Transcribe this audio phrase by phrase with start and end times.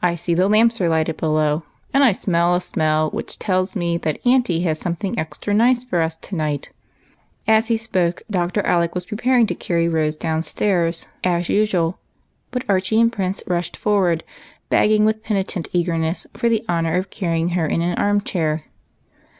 [0.00, 3.96] I see the lamps are lighted below, and I smell a smell which tells me
[3.98, 6.70] that aunty has something extra nice for us to night."
[7.48, 8.64] As he spoke, Dr.
[8.64, 11.98] Alec was preparing to carry Rose downstairs as usual;
[12.52, 14.22] but Archie and Prince rushed forward,
[14.68, 18.66] begging with penitent eagerness for the honor of carrying her in an arm chair.